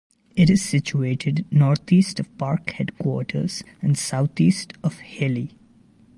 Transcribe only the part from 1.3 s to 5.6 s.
northeast of park headquarters and southeast of Healy.